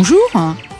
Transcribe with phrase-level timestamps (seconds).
[0.00, 0.30] Bonjour,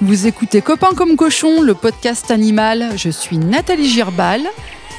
[0.00, 2.92] vous écoutez Copain comme cochon, le podcast animal.
[2.94, 4.42] Je suis Nathalie Girbal.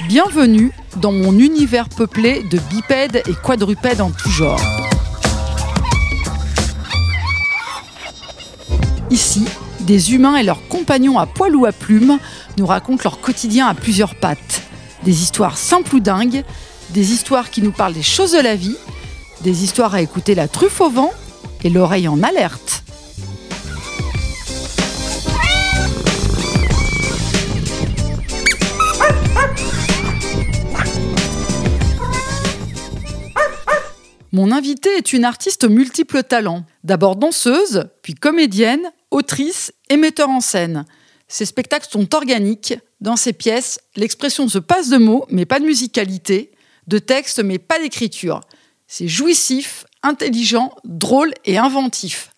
[0.10, 4.60] Bienvenue dans mon univers peuplé de bipèdes et quadrupèdes en tout genre.
[9.10, 9.46] Ici,
[9.80, 12.20] des humains et leurs compagnons à poil ou à plumes
[12.58, 14.64] nous racontent leur quotidien à plusieurs pattes.
[15.06, 16.44] Des histoires simples ou dingues,
[16.90, 18.76] des histoires qui nous parlent des choses de la vie,
[19.44, 21.14] des histoires à écouter la truffe au vent
[21.64, 22.84] et l'oreille en alerte.
[34.40, 36.64] Mon invitée est une artiste aux multiples talents.
[36.86, 40.86] D'abord danseuse, puis comédienne, autrice et metteur en scène.
[41.28, 42.74] Ses spectacles sont organiques.
[43.02, 46.52] Dans ses pièces, l'expression se passe de mots, mais pas de musicalité,
[46.88, 48.40] de texte, mais pas d'écriture.
[48.88, 52.32] C'est jouissif, intelligent, drôle et inventif.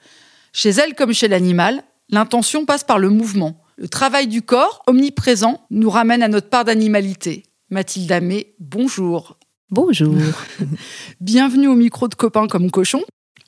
[0.54, 3.62] Chez elle comme chez l'animal, l'intention passe par le mouvement.
[3.76, 7.44] Le travail du corps, omniprésent, nous ramène à notre part d'animalité.
[7.70, 9.38] Mathilde Amé, bonjour.
[9.72, 10.18] Bonjour.
[11.22, 13.02] Bienvenue au micro de Copains comme cochon.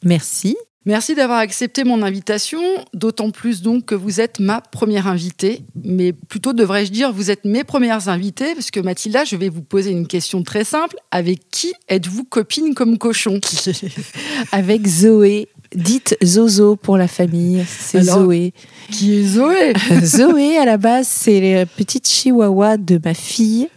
[0.05, 0.55] Merci.
[0.85, 2.61] Merci d'avoir accepté mon invitation,
[2.93, 7.43] d'autant plus donc que vous êtes ma première invitée, mais plutôt devrais-je dire vous êtes
[7.43, 10.95] mes premières invitées, parce que Mathilda, je vais vous poser une question très simple.
[11.11, 13.39] Avec qui êtes-vous copine comme cochon?
[14.53, 18.53] Avec Zoé, dite Zozo pour la famille, c'est Zoé.
[18.91, 19.73] Qui est Zoé?
[20.03, 23.69] Zoé, à la base, c'est la petite chihuahua de ma fille.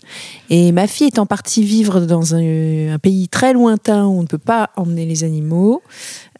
[0.50, 4.38] Et ma fille étant partie vivre dans un, pays très lointain où on ne peut
[4.38, 5.82] pas emmener les animaux,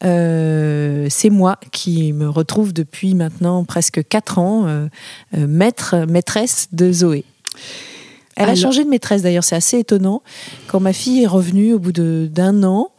[0.04, 4.86] euh, c'est moi qui me retrouve depuis maintenant presque 4 ans euh,
[5.36, 7.24] euh, maître, maîtresse de Zoé.
[8.36, 10.22] Elle a changé de maîtresse d'ailleurs, c'est assez étonnant.
[10.66, 12.90] Quand ma fille est revenue au bout d'un an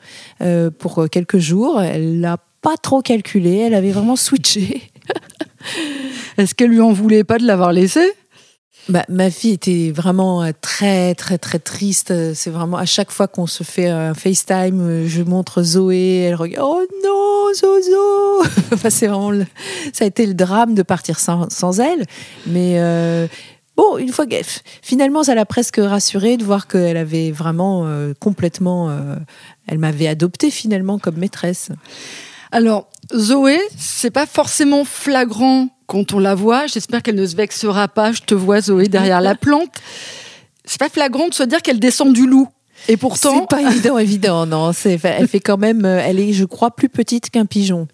[0.79, 4.91] pour quelques jours, elle l'a pas trop calculé, elle avait vraiment switché.
[6.37, 8.13] Est-ce qu'elle lui en voulait pas de l'avoir laissé?
[8.89, 12.33] Bah, ma fille était vraiment euh, très très très triste.
[12.33, 16.35] C'est vraiment à chaque fois qu'on se fait un FaceTime, euh, je montre Zoé, elle
[16.35, 18.43] regarde oh non Zozo.
[18.73, 19.43] enfin, c'est vraiment
[19.91, 22.05] ça a été le drame de partir sans, sans elle.
[22.45, 23.27] Mais euh,
[23.75, 24.25] bon, une fois
[24.81, 27.85] finalement, ça l'a presque rassurée de voir qu'elle avait vraiment
[28.19, 28.89] complètement,
[29.67, 31.71] elle m'avait adoptée finalement comme maîtresse.
[32.51, 37.87] Alors Zoé, c'est pas forcément flagrant quand on la voit, j'espère qu'elle ne se vexera
[37.87, 38.11] pas.
[38.11, 39.71] Je te vois, Zoé, derrière la plante.
[40.65, 42.49] C'est pas flagrant de se dire qu'elle descend du loup.
[42.89, 43.39] Et pourtant.
[43.39, 44.71] C'est pas évident, évident, non.
[44.83, 45.85] Elle fait quand même.
[45.85, 47.87] Euh, elle est, je crois, plus petite qu'un pigeon.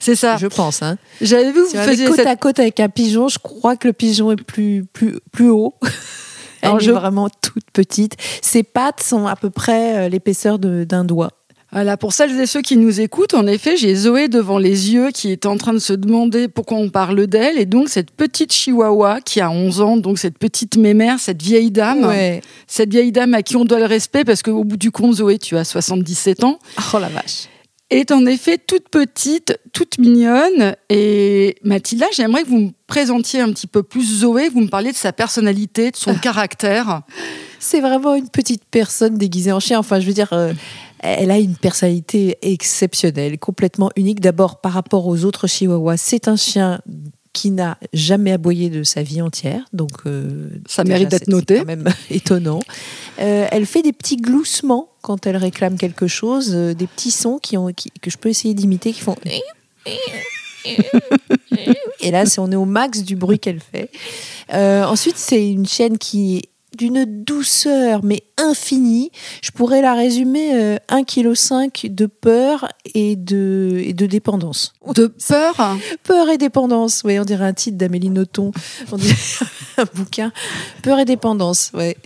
[0.00, 0.36] C'est ça.
[0.36, 0.82] Je pense.
[0.82, 0.96] Hein.
[1.20, 3.28] J'avais vu, vous faisiez côte à côte avec un pigeon.
[3.28, 5.74] Je crois que le pigeon est plus, plus, plus haut.
[6.62, 8.16] Elle est vraiment toute petite.
[8.40, 11.30] Ses pattes sont à peu près euh, l'épaisseur d'un doigt.
[11.74, 15.10] Voilà, pour celles et ceux qui nous écoutent, en effet, j'ai Zoé devant les yeux
[15.10, 17.58] qui est en train de se demander pourquoi on parle d'elle.
[17.58, 21.72] Et donc, cette petite chihuahua qui a 11 ans, donc cette petite mémère, cette vieille
[21.72, 22.08] dame,
[22.68, 25.38] cette vieille dame à qui on doit le respect parce qu'au bout du compte, Zoé,
[25.38, 26.60] tu as 77 ans.
[26.94, 27.48] Oh la vache
[27.90, 30.74] est en effet toute petite, toute mignonne.
[30.88, 34.90] Et Mathilda, j'aimerais que vous me présentiez un petit peu plus Zoé, vous me parliez
[34.90, 37.02] de sa personnalité, de son caractère.
[37.58, 39.78] C'est vraiment une petite personne déguisée en chien.
[39.78, 40.52] Enfin, je veux dire, euh,
[41.04, 44.20] elle a une personnalité exceptionnelle, complètement unique.
[44.20, 46.80] D'abord, par rapport aux autres chihuahuas, c'est un chien
[47.34, 49.64] qui n'a jamais aboyé de sa vie entière.
[49.72, 51.56] Donc, euh, ça mérite d'être noté.
[51.56, 52.60] C'est quand même étonnant.
[53.20, 57.38] Euh, elle fait des petits gloussements quand elle réclame quelque chose, euh, des petits sons
[57.38, 59.16] qui ont, que je peux essayer d'imiter, qui font.
[62.00, 63.90] Et là, on est au max du bruit qu'elle fait.
[64.50, 69.10] ensuite, c'est une chienne qui d'une douceur mais infinie.
[69.42, 74.74] Je pourrais la résumer euh, 1,5 kg de peur et de, et de dépendance.
[74.94, 78.52] De peur Peur et dépendance, oui, on dirait un titre d'Amélie Nothomb,
[78.92, 79.16] on dirait
[79.78, 80.32] un bouquin.
[80.82, 81.96] Peur et dépendance, ouais.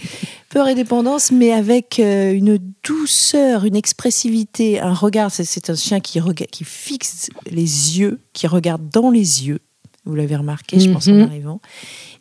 [0.50, 5.30] Peur et dépendance, mais avec euh, une douceur, une expressivité, un regard.
[5.30, 6.20] C'est un chien qui,
[6.50, 9.60] qui fixe les yeux, qui regarde dans les yeux.
[10.06, 11.22] Vous l'avez remarqué, je pense, en mhm.
[11.22, 11.60] arrivant.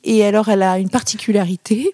[0.03, 1.93] Et alors, elle a une particularité,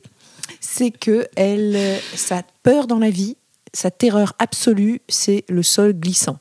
[0.63, 3.35] c'est que elle, sa peur dans la vie,
[3.73, 6.39] sa terreur absolue, c'est le sol glissant.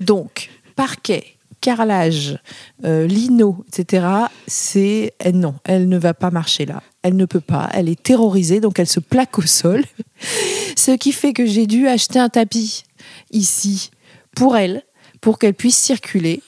[0.00, 1.24] Donc, parquet,
[1.60, 2.38] carrelage,
[2.84, 4.06] euh, lino, etc.,
[4.46, 6.82] c'est non, elle ne va pas marcher là.
[7.02, 7.68] Elle ne peut pas.
[7.72, 9.84] Elle est terrorisée, donc elle se plaque au sol.
[10.76, 12.84] Ce qui fait que j'ai dû acheter un tapis
[13.32, 13.90] ici
[14.36, 14.84] pour elle,
[15.20, 16.42] pour qu'elle puisse circuler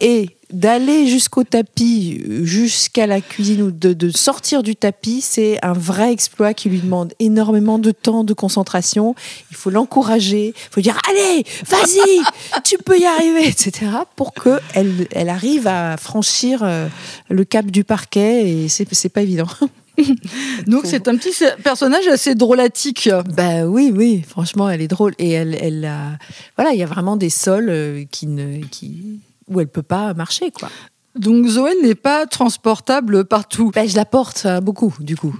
[0.00, 5.72] Et d'aller jusqu'au tapis, jusqu'à la cuisine, ou de, de sortir du tapis, c'est un
[5.72, 9.14] vrai exploit qui lui demande énormément de temps, de concentration.
[9.50, 12.22] Il faut l'encourager, il faut dire allez, vas-y,
[12.64, 13.90] tu peux y arriver, etc.
[14.16, 16.88] pour que elle, elle arrive à franchir euh,
[17.28, 18.48] le cap du parquet.
[18.48, 19.48] Et c'est pas évident.
[20.66, 21.32] Donc c'est un petit
[21.62, 23.08] personnage assez drôlatique.
[23.34, 26.18] Bah oui, oui, franchement, elle est drôle et elle, elle a,
[26.56, 29.20] voilà, il y a vraiment des sols euh, qui ne, qui,
[29.52, 30.68] où elle peut pas marcher, quoi.
[31.14, 33.70] Donc Zoé n'est pas transportable partout.
[33.74, 35.38] Bah, je la porte euh, beaucoup, du coup.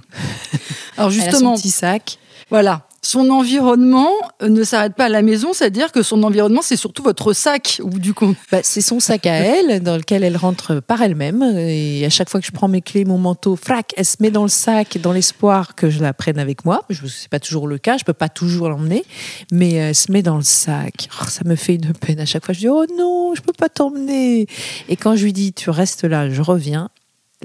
[0.97, 2.19] Alors Elle a son justement, petit sac.
[2.49, 4.09] voilà, son environnement
[4.41, 7.81] euh, ne s'arrête pas à la maison, c'est-à-dire que son environnement c'est surtout votre sac
[7.83, 8.37] bout du compte.
[8.51, 11.43] Bah, c'est son sac à elle, dans lequel elle rentre par elle-même.
[11.43, 14.31] Et à chaque fois que je prends mes clés, mon manteau, frac, elle se met
[14.31, 16.83] dans le sac dans l'espoir que je la prenne avec moi.
[16.89, 19.03] Je c'est pas toujours le cas, je peux pas toujours l'emmener,
[19.51, 21.09] mais elle se met dans le sac.
[21.21, 22.53] Oh, ça me fait une peine à chaque fois.
[22.53, 24.47] Je dis oh non, je peux pas t'emmener.
[24.87, 26.89] Et quand je lui dis tu restes là, je reviens.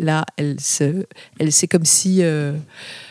[0.00, 1.06] Là, elle se,
[1.40, 2.52] elle c'est comme si, euh,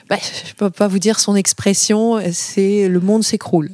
[0.09, 2.19] bah, je peux pas vous dire son expression.
[2.31, 3.71] C'est le monde s'écroule.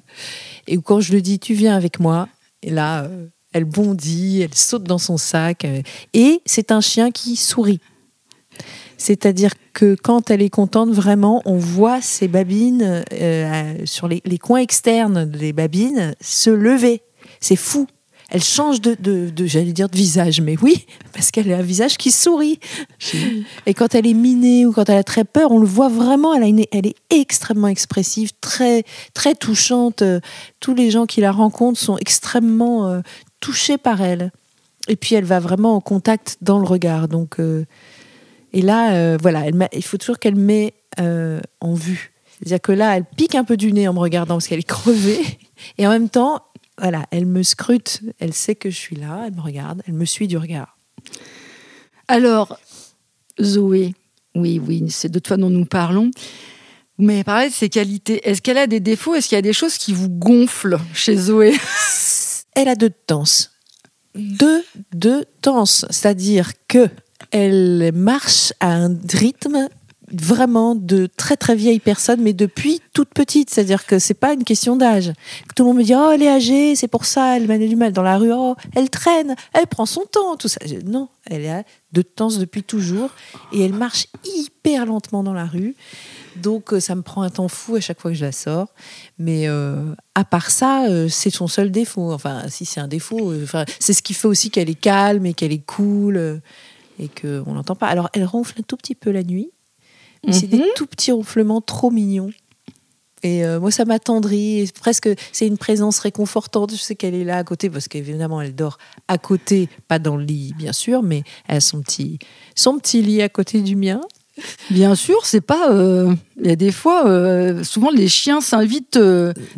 [0.68, 2.28] Et quand je lui dis tu viens avec moi,
[2.62, 5.66] et là, euh, elle bondit, elle saute dans son sac.
[5.66, 5.82] euh,
[6.14, 7.80] et c'est un chien qui sourit.
[8.98, 14.60] C'est-à-dire que quand elle est contente, vraiment, on voit ses babines euh, sur les coins
[14.60, 17.02] externes des babines se lever.
[17.42, 17.88] C'est fou.
[18.30, 21.62] Elle change de, de, de- j'allais dire de visage, mais oui, parce qu'elle a un
[21.62, 22.60] visage qui sourit.
[23.66, 26.34] Et quand elle est minée ou quand elle a très peur, on le voit vraiment.
[26.34, 28.84] Elle, a une- elle est extrêmement expressive, très,
[29.14, 30.02] très touchante.
[30.02, 30.20] Euh,
[30.60, 33.02] Tous les gens qui la rencontrent sont extrêmement euh,
[33.40, 34.32] touchés par elle.
[34.88, 37.08] Et puis elle va vraiment en contact dans le regard.
[37.08, 37.66] Donc, euh,
[38.54, 42.12] et là, euh, voilà, elle il faut toujours qu'elle met en vue.
[42.40, 44.64] C'est-à-dire que là, elle pique un peu du nez en me regardant parce qu'elle est
[44.64, 45.22] crevée.
[45.78, 46.42] Et en même temps,
[46.80, 48.02] voilà, elle me scrute.
[48.20, 49.26] Elle sait que je suis là.
[49.28, 49.82] Elle me regarde.
[49.88, 50.78] Elle me suit du regard.
[52.08, 52.60] Alors,
[53.42, 53.94] Zoé,
[54.36, 56.12] oui, oui, c'est de toi dont nous parlons.
[56.98, 58.28] Mais pareil, ses qualités.
[58.28, 61.16] Est-ce qu'elle a des défauts Est-ce qu'il y a des choses qui vous gonflent chez
[61.16, 61.54] Zoé?
[62.56, 63.52] Elle a deux tenses.
[64.16, 65.86] Deux, deux tenses.
[65.90, 66.88] C'est-à-dire que
[67.32, 69.70] elle marche à un rythme
[70.14, 73.50] vraiment de très très vieille personne, mais depuis toute petite.
[73.50, 75.12] C'est-à-dire que c'est pas une question d'âge.
[75.56, 77.76] Tout le monde me dit oh elle est âgée, c'est pour ça, elle m'a du
[77.76, 78.32] mal dans la rue.
[78.34, 80.60] Oh elle traîne, elle prend son temps, tout ça.
[80.86, 83.12] Non, elle a de tenses depuis toujours
[83.52, 85.76] et elle marche hyper lentement dans la rue.
[86.36, 88.74] Donc euh, ça me prend un temps fou à chaque fois que je la sors.
[89.20, 92.12] Mais euh, à part ça, euh, c'est son seul défaut.
[92.12, 93.34] Enfin, si c'est un défaut,
[93.80, 96.42] c'est ce qui fait aussi qu'elle est calme et qu'elle est cool
[97.00, 97.88] et qu'on n'entend pas.
[97.88, 99.52] Alors elle ronfle un tout petit peu la nuit.
[100.32, 100.64] C'est des Mhm.
[100.76, 102.30] tout petits ronflements trop mignons.
[103.26, 104.70] Et euh, moi, ça m'attendrit.
[104.80, 106.72] Presque, c'est une présence réconfortante.
[106.72, 108.78] Je sais qu'elle est là à côté, parce qu'évidemment, elle dort
[109.08, 112.20] à côté, pas dans le lit, bien sûr, mais elle a son petit,
[112.56, 114.02] son petit lit à côté du mien.
[114.72, 115.72] Bien sûr, c'est pas.
[115.72, 119.00] euh, Il y a des fois, euh, souvent les chiens s'invitent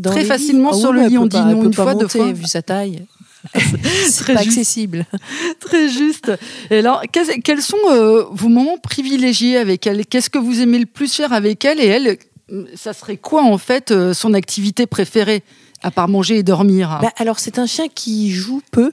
[0.04, 2.18] Très facilement Ah sur oui, le lit, on dit pas- non une fois, deux monter,
[2.20, 2.32] fois.
[2.34, 3.06] Vu sa taille,
[4.10, 4.58] c'est Très pas juste.
[4.58, 5.06] accessible.
[5.60, 6.32] Très juste.
[6.70, 10.06] Et alors, quels, quels sont euh, vos moments privilégiés avec elle?
[10.06, 11.80] Qu'est-ce que vous aimez le plus faire avec elle?
[11.80, 12.18] Et elle,
[12.52, 15.44] euh, ça serait quoi en fait euh, son activité préférée
[15.84, 17.00] à part manger et dormir?
[17.02, 18.92] Bah, alors, c'est un chien qui joue peu.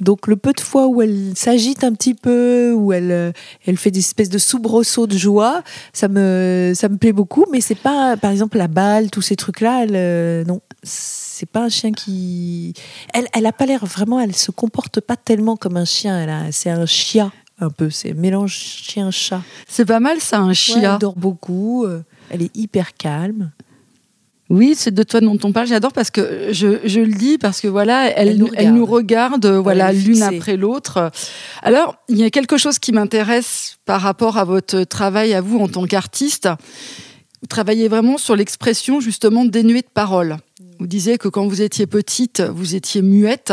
[0.00, 3.32] Donc, le peu de fois où elle s'agite un petit peu, où elle, euh,
[3.66, 5.62] elle fait des espèces de soubresauts de joie,
[5.94, 7.46] ça me, ça me plaît beaucoup.
[7.50, 10.60] Mais c'est pas, par exemple, la balle, tous ces trucs-là, elle, euh, non.
[11.38, 12.72] C'est pas un chien qui.
[13.12, 16.18] Elle, elle a pas l'air vraiment, elle se comporte pas tellement comme un chien.
[16.18, 17.90] Elle a, c'est un chia, un peu.
[17.90, 19.42] C'est mélange chien-chat.
[19.68, 20.94] C'est pas mal ça, un Ouais, chia.
[20.94, 21.84] elle dort beaucoup.
[21.84, 22.00] euh,
[22.30, 23.50] elle est hyper calme.
[24.48, 25.66] Oui, c'est de toi dont on parle.
[25.66, 28.86] J'adore parce que je, je le dis parce que voilà, elle, Elle nous elle nous
[28.86, 29.44] regarde.
[29.44, 31.10] euh, voilà, l'une après l'autre.
[31.62, 35.58] Alors, il y a quelque chose qui m'intéresse par rapport à votre travail à vous
[35.58, 36.48] en tant qu'artiste.
[37.42, 40.38] Vous travaillez vraiment sur l'expression justement dénuée de parole.
[40.78, 43.52] Vous disiez que quand vous étiez petite, vous étiez muette.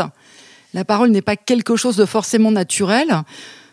[0.74, 3.22] La parole n'est pas quelque chose de forcément naturel.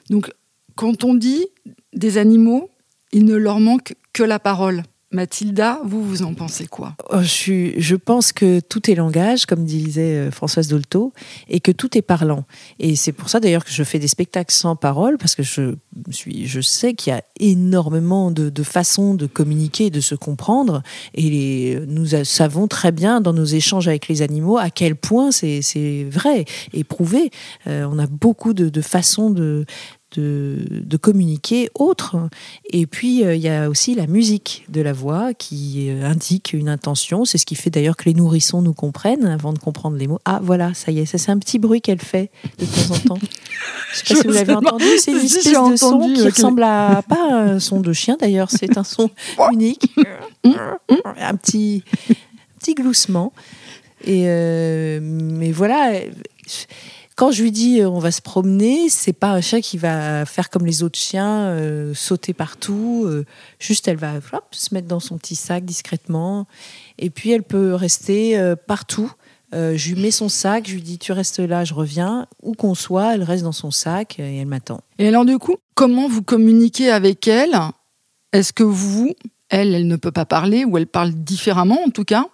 [0.10, 0.32] Donc,
[0.76, 1.48] quand on dit
[1.94, 2.70] des animaux,
[3.12, 4.84] il ne leur manque que la parole.
[5.12, 6.96] Mathilda, vous, vous en pensez quoi?
[7.10, 11.14] Oh, je, pense que tout est langage, comme disait euh, Françoise Dolto,
[11.50, 12.46] et que tout est parlant.
[12.80, 15.76] Et c'est pour ça d'ailleurs que je fais des spectacles sans parole, parce que je,
[16.12, 20.82] suis, je sais qu'il y a énormément de, façons de communiquer de se comprendre.
[21.14, 26.08] Et nous savons très bien dans nos échanges avec les animaux à quel point c'est
[26.10, 27.32] vrai et prouvé.
[27.68, 29.66] Euh, on a beaucoup de façons de
[30.18, 32.18] de, communiquer autre.
[32.70, 36.54] Et puis, euh, il y a aussi la musique de la voix qui euh, indique
[36.54, 37.26] une intention.
[37.26, 40.20] C'est ce qui fait d'ailleurs que les nourrissons nous comprennent avant de comprendre les mots.
[40.26, 43.00] Ah, voilà, ça y est, ça c'est un petit bruit qu'elle fait de temps en
[43.00, 43.28] temps.
[43.94, 47.04] Je sais pas si vous l'avez entendu, c'est une espèce de son qui ressemble à
[47.08, 49.10] pas un son de chien d'ailleurs, c'est un son
[49.52, 49.92] unique.
[50.44, 51.84] un petit,
[52.60, 53.34] petit gloussement.
[54.04, 55.92] Et euh, mais voilà
[57.22, 60.26] quand je lui dis euh, on va se promener, c'est pas un chien qui va
[60.26, 63.04] faire comme les autres chiens, euh, sauter partout.
[63.06, 63.26] Euh,
[63.60, 64.14] juste, elle va
[64.50, 66.48] se mettre dans son petit sac discrètement.
[66.98, 69.12] Et puis, elle peut rester partout.
[69.54, 72.26] je lui mets son sac, je lui dis tu restes là, je reviens.
[72.42, 74.82] Où qu'on soit, elle reste dans son sac et elle m'attend.
[74.98, 77.56] Et alors, du coup, comment vous communiquez avec elle?
[78.34, 79.14] Est-ce que vous,
[79.50, 82.26] elle, elle ne peut pas parler ou elle parle différemment en tout cas?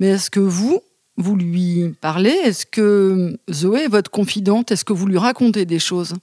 [0.00, 0.82] Mais est-ce que vous,
[1.18, 5.80] vous lui parlez Est-ce que Zoé est votre confidente Est-ce que vous lui racontez des
[5.80, 6.14] choses?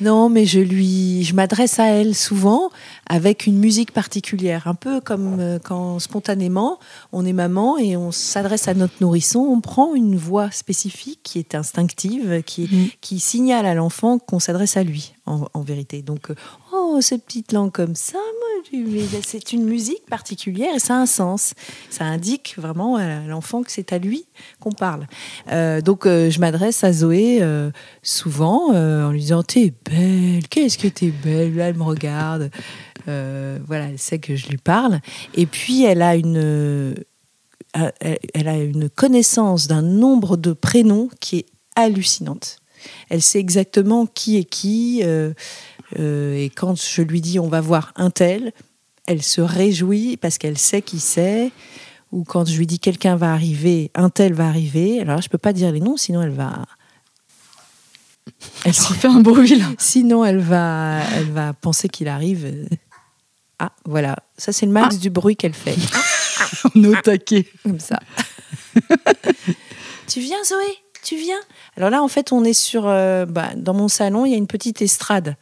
[0.00, 2.70] Non, mais je lui, je m'adresse à elle souvent
[3.06, 6.78] avec une musique particulière, un peu comme euh, quand spontanément
[7.12, 11.38] on est maman et on s'adresse à notre nourrisson, on prend une voix spécifique qui
[11.38, 12.88] est instinctive, qui, mm.
[13.00, 16.02] qui signale à l'enfant qu'on s'adresse à lui en, vérité.
[16.02, 16.34] Donc, euh,
[16.72, 18.18] oh, cette petite langue comme ça,
[19.24, 21.54] c'est une musique particulière et ça a un sens.
[21.90, 24.26] Ça indique vraiment à l'enfant que c'est à lui
[24.60, 25.06] qu'on parle.
[25.50, 27.70] Euh, donc euh, je m'adresse à Zoé euh,
[28.02, 31.54] souvent en lui disant T'es belle, qu'est-ce que t'es belle?
[31.54, 32.50] Là, elle me regarde.
[33.06, 35.00] voilà, elle sait que je lui parle.
[35.34, 36.94] Et puis elle a une,
[37.74, 42.61] elle a une connaissance d'un nombre de prénoms qui est hallucinante.
[43.08, 45.02] Elle sait exactement qui est qui.
[45.04, 45.32] Euh,
[45.98, 48.52] et quand je lui dis on va voir un tel,
[49.06, 51.50] elle se réjouit parce qu'elle sait qui c'est.
[52.12, 55.00] Ou quand je lui dis quelqu'un va arriver, un tel va arriver.
[55.00, 56.64] Alors là, je peux pas dire les noms, sinon elle va.
[58.64, 59.66] Elle se fait un bruit là.
[59.78, 62.68] Sinon, elle va, elle va penser qu'il arrive.
[63.58, 64.16] Ah, voilà.
[64.36, 64.98] Ça, c'est le max ah.
[64.98, 65.76] du bruit qu'elle fait.
[66.74, 67.46] On est au taquet.
[67.62, 67.98] Comme ça.
[70.06, 70.81] tu viens, Zoé?
[71.02, 71.40] Tu viens?
[71.76, 72.86] Alors là, en fait, on est sur.
[72.86, 75.36] Euh, bah, dans mon salon, il y a une petite estrade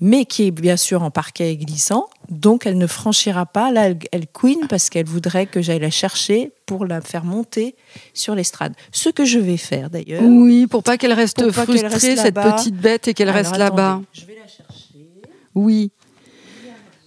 [0.00, 2.08] mais qui est bien sûr en parquet glissant.
[2.28, 3.72] Donc elle ne franchira pas.
[3.72, 7.74] Là, elle, queen parce qu'elle voudrait que j'aille la chercher pour la faire monter
[8.14, 8.74] sur l'estrade.
[8.92, 10.22] Ce que je vais faire d'ailleurs.
[10.22, 14.00] Oui, pour pas qu'elle reste frustrée, cette petite bête, et qu'elle reste là-bas.
[14.12, 15.08] Je vais la chercher.
[15.54, 15.90] Oui.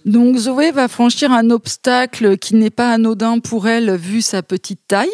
[0.04, 4.80] Donc Zoé va franchir un obstacle qui n'est pas anodin pour elle vu sa petite
[4.88, 5.08] taille.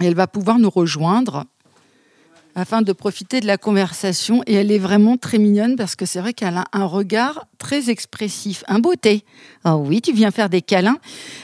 [0.00, 1.44] Et elle va pouvoir nous rejoindre
[2.58, 4.42] afin de profiter de la conversation.
[4.46, 7.90] Et elle est vraiment très mignonne parce que c'est vrai qu'elle a un regard très
[7.90, 9.24] expressif, un beauté.
[9.64, 10.98] Ah oui, tu viens faire des câlins.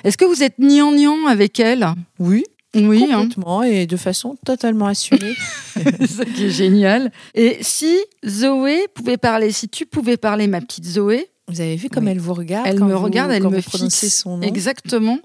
[0.04, 1.86] Est-ce que vous êtes niant-niant avec elle?
[2.18, 2.44] Oui.
[2.76, 3.20] Oui, hein.
[3.20, 5.34] complètement et de façon totalement assumée.
[6.06, 7.12] ça qui est génial.
[7.34, 11.28] Et si Zoé pouvait parler, si tu pouvais parler, ma petite Zoé?
[11.48, 14.08] Vous avez vu comme elle vous regarde Elle me regarde, elle me fixe.
[14.08, 14.42] son nom?
[14.42, 15.18] Exactement.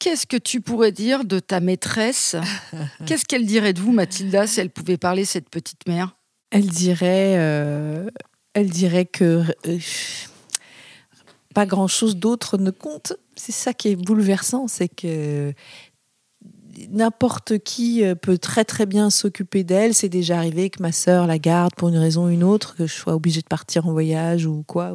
[0.00, 2.34] Qu'est-ce que tu pourrais dire de ta maîtresse?
[3.06, 6.16] Qu'est-ce qu'elle dirait de vous, Mathilda, si elle pouvait parler, cette petite mère?
[6.50, 8.08] Elle dirait, euh,
[8.54, 9.78] elle dirait que euh,
[11.54, 13.12] pas grand-chose d'autre ne compte.
[13.36, 15.52] C'est ça qui est bouleversant, c'est que
[16.88, 19.92] n'importe qui euh, peut très très bien s'occuper d'elle.
[19.92, 22.86] C'est déjà arrivé que ma sœur la garde pour une raison ou une autre, que
[22.86, 24.94] je sois obligée de partir en voyage ou quoi.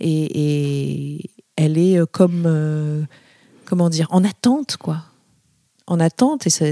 [0.00, 3.06] Et, elle est comme
[3.66, 5.02] comment dire, en attente, quoi.
[5.86, 6.64] En attente, et ça,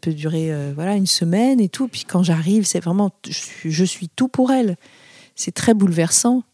[0.00, 1.88] peut durer euh, voilà une semaine et tout.
[1.88, 3.10] Puis quand j'arrive, c'est vraiment,
[3.64, 4.76] je suis, tout pour elle.
[5.34, 6.44] C'est très bouleversant.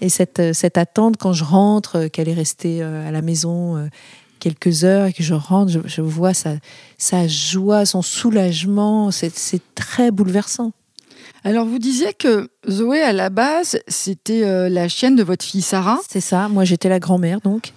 [0.00, 3.88] Et cette, euh, cette attente, quand je rentre, euh, qu'elle est restée à la maison
[4.40, 6.56] quelques heures et que je rentre, je, vois sa,
[6.98, 9.10] sa joie, son soulagement.
[9.10, 10.72] C'est très bouleversant.
[11.44, 16.00] Alors, vous disiez que Zoé, à la base, c'était la chienne de votre fille Sarah.
[16.10, 16.48] C'est ça.
[16.48, 17.72] Moi, j'étais la grand-mère, donc.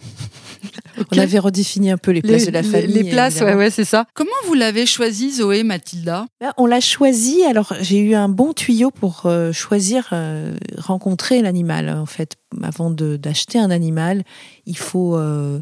[1.11, 2.87] On avait redéfini un peu les places de la famille.
[2.87, 4.05] Les, places, ouais, ouais, c'est ça.
[4.13, 6.25] Comment vous l'avez choisi, Zoé, Mathilda?
[6.39, 7.43] Ben, On l'a choisi.
[7.43, 11.89] Alors, j'ai eu un bon tuyau pour euh, choisir, euh, rencontrer l'animal.
[11.89, 14.23] En fait, avant d'acheter un animal,
[14.65, 15.59] il faut, euh,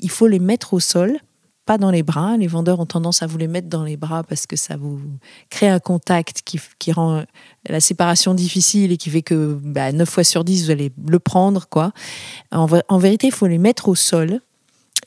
[0.00, 1.18] il faut les mettre au sol
[1.66, 2.36] pas dans les bras.
[2.36, 5.00] Les vendeurs ont tendance à vous les mettre dans les bras parce que ça vous
[5.48, 7.24] crée un contact qui, qui rend
[7.66, 11.18] la séparation difficile et qui fait que bah, 9 fois sur 10, vous allez le
[11.18, 11.66] prendre.
[11.68, 11.92] quoi.
[12.52, 14.40] En, en vérité, il faut les mettre au sol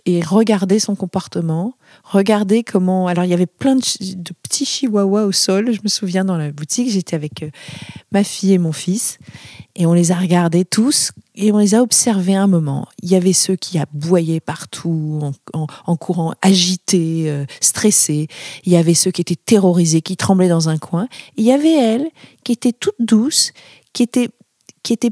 [0.08, 1.74] et regarder son comportement,
[2.04, 3.08] regarder comment.
[3.08, 3.82] Alors, il y avait plein de,
[4.42, 5.74] petits chihuahuas au sol.
[5.74, 7.50] Je me souviens dans la boutique, j'étais avec euh,
[8.14, 9.20] ma fille et mon fils,
[9.76, 12.88] et on les a regardés tous et on les a observés un moment.
[13.04, 15.20] Il y avait ceux qui aboyaient partout,
[15.54, 18.28] en, courant, agités, euh, stressés.
[18.64, 21.10] Il y avait ceux qui étaient terrorisés, qui tremblaient dans un coin.
[21.36, 22.08] il y avait elle,
[22.46, 23.52] qui était toute douce,
[23.92, 24.30] qui était
[24.84, 25.12] qui était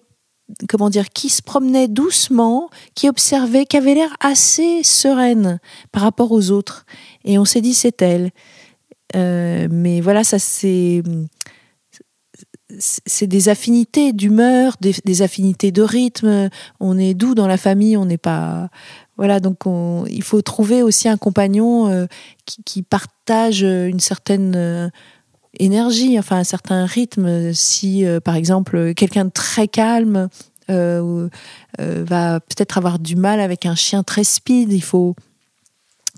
[0.69, 5.59] comment dire, qui se promenait doucement, qui observait, qui avait l'air assez sereine
[5.91, 6.85] par rapport aux autres.
[7.23, 8.31] Et on s'est dit, c'est elle.
[9.15, 11.03] Euh, mais voilà, ça c'est
[12.79, 16.49] c'est des affinités d'humeur, des, affinités de rythme.
[16.79, 18.69] On est doux dans la famille, on n'est pas
[19.17, 19.39] voilà.
[19.39, 19.59] Donc
[20.09, 22.05] il faut trouver aussi un compagnon euh,
[22.65, 24.89] qui, partage une certaine euh,
[25.59, 27.53] énergie, enfin un certain rythme.
[27.53, 30.29] Si par exemple quelqu'un de très calme
[30.67, 35.15] va peut-être avoir du mal avec un chien très speed, il faut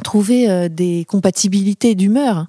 [0.04, 2.48] trouver des compatibilités d'humeur.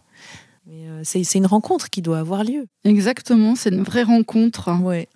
[0.98, 2.66] Euh, c'est une rencontre qui doit avoir lieu.
[2.84, 4.70] Exactement, c'est une vraie rencontre.
[4.82, 5.08] Ouais.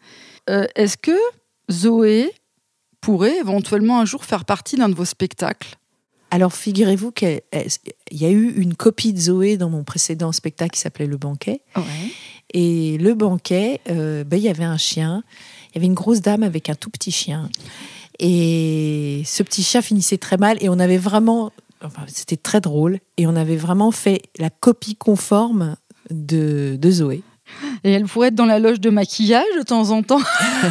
[0.50, 1.16] Euh, est-ce que
[1.70, 2.32] Zoé
[3.00, 5.76] pourrait éventuellement un jour faire partie d'un de vos spectacles?
[6.32, 7.42] Alors, figurez-vous qu'il
[8.10, 11.60] y a eu une copie de Zoé dans mon précédent spectacle qui s'appelait Le Banquet.
[12.54, 15.24] Et le banquet, euh, ben, il y avait un chien,
[15.68, 17.50] il y avait une grosse dame avec un tout petit chien.
[18.18, 21.52] Et ce petit chien finissait très mal et on avait vraiment
[22.06, 25.76] c'était très drôle et on avait vraiment fait la copie conforme
[26.10, 27.22] de, de Zoé.
[27.84, 30.20] Et elle pourrait être dans la loge de maquillage de temps en temps.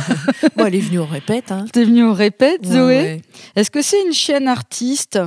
[0.55, 1.51] bon, elle est venue au répète.
[1.51, 1.65] Hein.
[1.71, 3.21] T'es venue au répète, Zoé.
[3.55, 5.19] Est-ce que c'est une chienne artiste?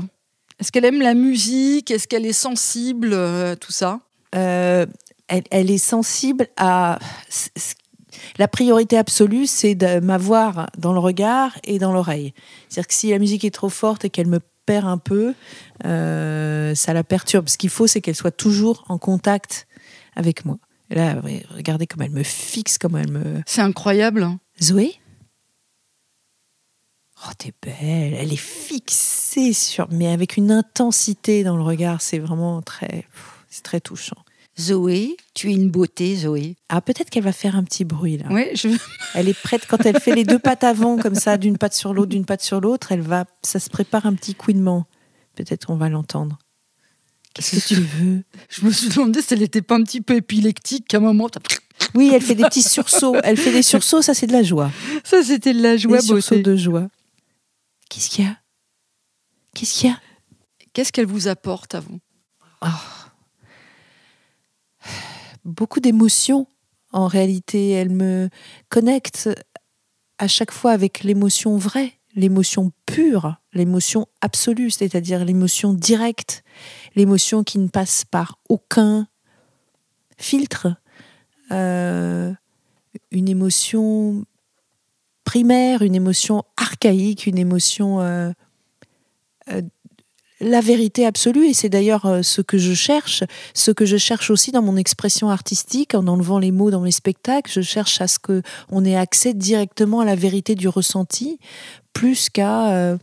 [0.65, 1.91] Est-ce qu'elle aime la musique?
[1.91, 4.01] Est-ce qu'elle est sensible euh, tout ça?
[4.35, 4.87] Euh,
[5.29, 6.99] elle, elle, est sensible à.
[8.39, 12.33] La priorité absolue, c'est de m'avoir dans le regard et dans l'oreille.
[12.71, 15.35] C'est-à-dire que si la musique est trop forte et qu'elle me perd un peu,
[15.85, 17.51] euh, ça la perturbe.
[17.51, 19.67] Ce qu'il faut, c'est qu'elle soit toujours en contact
[20.17, 20.57] avec moi.
[20.89, 21.21] là,
[21.55, 23.43] regardez comme elle me fixe, comme elle me.
[23.45, 24.23] C'est incroyable.
[24.23, 24.41] Hein.
[24.63, 24.95] Zoé?
[27.27, 28.15] Oh, t'es belle.
[28.15, 32.03] Elle est fixée sur, mais avec une intensité dans le regard.
[32.03, 33.07] C'est vraiment très,
[33.49, 34.17] c'est très touchant.
[34.61, 36.57] Zoé, tu es une beauté, Zoé.
[36.69, 38.27] Ah, peut-être qu'elle va faire un petit bruit là.
[38.31, 38.69] Oui, je...
[39.15, 41.93] Elle est prête quand elle fait les deux pattes avant, comme ça, d'une patte sur
[41.93, 42.93] l'autre, d'une patte sur l'autre.
[42.93, 44.87] Elle va, ça se prépare un petit couinement.
[45.35, 46.39] Peut-être qu'on va l'entendre.
[47.33, 48.23] Qu'est-ce que tu veux?
[48.49, 51.29] Je me suis demandé si elle n'était pas un petit peu épileptique qu'à un moment.
[51.97, 53.17] Oui, elle fait des petits sursauts.
[53.25, 54.71] Elle fait des sursauts, ça c'est de la joie.
[55.03, 56.89] Ça c'était de la joie, des sursauts de joie.
[57.95, 58.37] Qu'est-ce qu'il y a?
[59.55, 60.01] Qu'est-ce qu'il y a?
[60.73, 62.01] Qu'est-ce qu'elle vous apporte à vous?
[62.61, 62.67] Oh
[65.45, 66.49] beaucoup d'émotions.
[66.91, 68.31] En réalité, elle me
[68.69, 69.31] connecte
[70.19, 76.43] à chaque fois avec l'émotion vraie, l'émotion pure, l'émotion absolue, c'est-à-dire l'émotion directe,
[76.97, 79.07] l'émotion qui ne passe par aucun
[80.19, 80.75] filtre,
[81.53, 82.33] euh,
[83.13, 84.25] une émotion
[85.35, 88.31] primaire, une émotion archaïque, une émotion euh,
[89.51, 89.63] euh,
[90.41, 94.31] la vérité absolue, et c'est d'ailleurs euh, ce que je cherche, ce que je cherche
[94.31, 98.07] aussi dans mon expression artistique, en enlevant les mots dans mes spectacles, je cherche à
[98.07, 101.41] ce qu'on ait accès directement à la vérité du ressenti,
[101.93, 102.97] plus qu'à euh,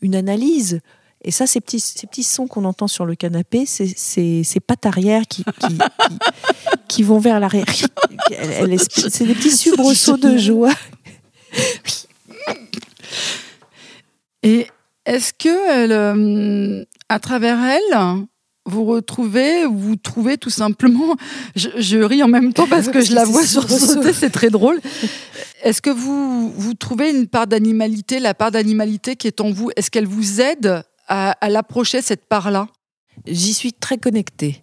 [0.00, 0.80] une analyse.
[1.26, 4.86] Et ça, ces petits, ces petits sons qu'on entend sur le canapé, c'est ces pattes
[4.86, 5.44] arrière qui,
[6.88, 7.66] qui, vont vers l'arrière.
[8.28, 10.72] C'est des petits soubresauts de joie.
[14.42, 14.66] Et
[15.06, 18.26] est-ce que, euh, à travers elle,
[18.66, 21.16] vous retrouvez, vous trouvez tout simplement,
[21.54, 24.80] je, ris en même temps parce que je la vois sur sauter, c'est très drôle.
[25.62, 29.70] Est-ce que vous, vous trouvez une part d'animalité, la part d'animalité qui est en vous,
[29.76, 32.68] est-ce qu'elle vous aide à, l'approcher, cette part-là?
[33.26, 34.62] J'y suis très connectée.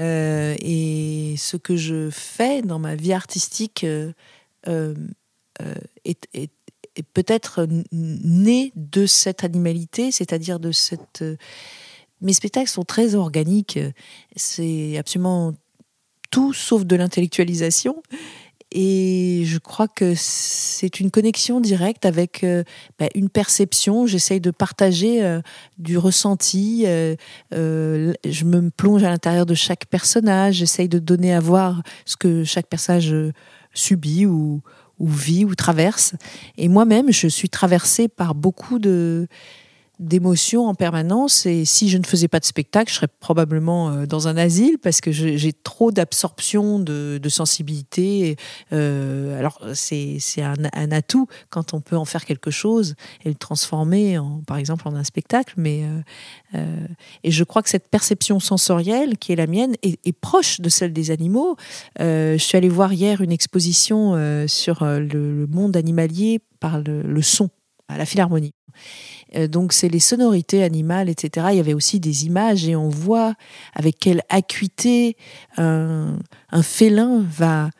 [0.00, 4.94] Euh, et ce que je fais dans ma vie artistique euh,
[6.04, 6.50] est, est,
[7.14, 11.22] peut-être né de cette animalité, c'est-à-dire de cette.
[11.22, 11.36] Euh,
[12.20, 13.78] mes spectacles sont très organiques.
[14.36, 15.54] C'est absolument
[16.30, 18.02] tout sauf de l'intellectualisation.
[18.74, 22.62] Et je crois que c'est une connexion directe avec euh,
[22.98, 24.06] bah, une perception.
[24.06, 25.40] J'essaye de partager euh,
[25.78, 26.84] du ressenti.
[27.50, 30.56] je me plonge à l'intérieur de chaque personnage.
[30.56, 33.14] J'essaye de donner à voir ce que chaque personnage
[33.74, 34.62] subit ou,
[35.02, 36.14] ou vit ou traverse.
[36.56, 39.26] Et moi-même, je suis traversée par beaucoup de
[39.98, 44.06] d'émotions en permanence et si je ne faisais pas de spectacle, je serais probablement euh,
[44.06, 48.36] dans un asile parce que j'ai trop d'absorption de, sensibilité.
[48.72, 53.34] Euh, alors c'est un, un, atout quand on peut en faire quelque chose et le
[53.34, 55.54] transformer par exemple en un spectacle.
[55.56, 55.84] Mais
[56.54, 56.86] euh,
[57.22, 60.92] et je crois que cette perception sensorielle qui est la mienne est, proche de celle
[60.92, 61.56] des animaux.
[61.98, 64.14] je suis allée voir hier une exposition
[64.46, 67.48] sur le, monde animalier par le son
[67.88, 68.52] à la Philharmonie.
[69.36, 71.46] Euh, donc c'est les sonorités animales, etc.
[71.50, 73.34] Il y avait aussi des images et on voit
[73.74, 75.16] avec quelle acuité
[75.56, 76.16] un,
[76.62, 77.70] félin va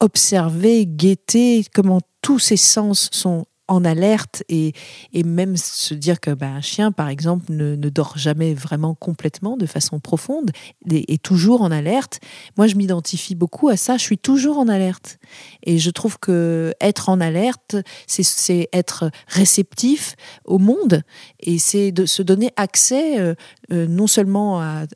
[0.00, 4.72] observer, guetter, comment tous ses sens sont en alerte et,
[5.12, 8.94] et même se dire que ben, un chien, par exemple, ne, ne, dort jamais vraiment
[8.94, 10.50] complètement de façon profonde,
[10.90, 12.20] et toujours en alerte.
[12.56, 13.96] Moi, je m'identifie beaucoup à ça.
[13.96, 15.18] Je suis toujours en alerte,
[15.62, 17.76] et je trouve que être en alerte,
[18.06, 21.02] c'est être réceptif au monde,
[21.40, 23.34] et c'est de se donner accès euh,
[23.72, 24.86] euh, non seulement à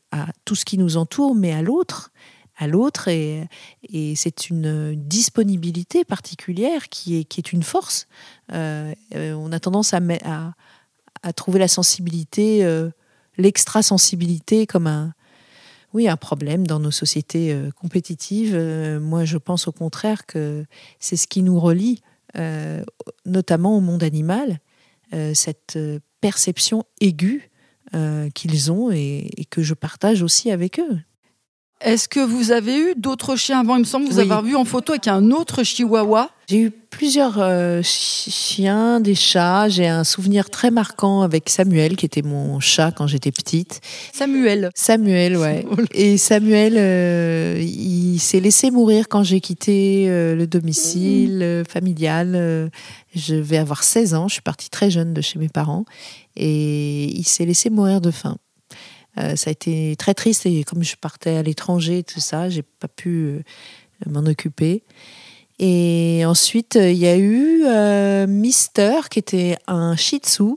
[0.44, 2.12] tout ce qui nous entoure, mais à l'autre
[2.56, 3.48] à l'autre et,
[4.14, 8.06] c'est une, disponibilité particulière qui est, une force.
[8.52, 10.54] Euh, on a tendance à,
[11.34, 12.90] trouver la sensibilité, euh,
[13.38, 15.14] l'extra-sensibilité comme un,
[15.94, 18.54] oui, un problème dans nos sociétés euh, compétitives.
[18.54, 20.64] Euh, moi, je pense au contraire que
[20.98, 22.00] c'est ce qui nous relie,
[22.36, 22.82] euh,
[23.26, 24.60] notamment au monde animal,
[25.12, 25.78] euh, cette
[26.20, 27.48] perception aiguë
[28.32, 30.98] qu'ils ont et que je partage aussi avec eux.
[31.84, 33.76] Est-ce que vous avez eu d'autres chiens avant?
[33.76, 34.22] Il me semble vous oui.
[34.22, 36.30] avoir vu en photo avec un autre chihuahua.
[36.48, 39.68] J'ai eu plusieurs euh, chiens, des chats.
[39.68, 43.80] J'ai un souvenir très marquant avec Samuel, qui était mon chat quand j'étais petite.
[44.12, 44.70] Samuel.
[44.74, 45.64] Samuel, ouais.
[45.92, 51.70] Et Samuel, euh, il s'est laissé mourir quand j'ai quitté euh, le domicile mmh.
[51.70, 52.70] familial.
[53.14, 54.28] je vais avoir 16 ans.
[54.28, 55.84] Je suis partie très jeune de chez mes parents.
[56.36, 58.36] Et il s'est laissé mourir de faim.
[59.18, 62.62] Euh, ça a été très triste et comme je partais à l'étranger, tout ça, j'ai
[62.62, 63.42] pas pu euh,
[64.06, 64.82] m'en occuper.
[65.58, 70.56] Et ensuite, il y a eu euh, Mister, qui était un Shih Tzu.